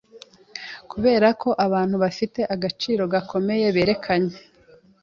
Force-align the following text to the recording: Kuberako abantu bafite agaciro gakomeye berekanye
Kuberako 0.91 1.49
abantu 1.65 1.95
bafite 2.03 2.39
agaciro 2.55 3.03
gakomeye 3.13 3.67
berekanye 3.75 4.35